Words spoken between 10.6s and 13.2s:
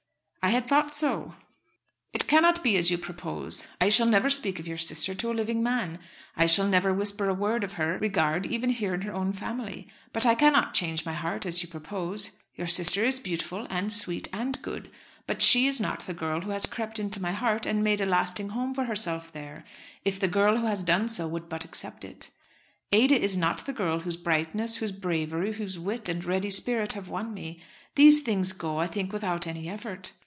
change my heart as you propose. Your sister is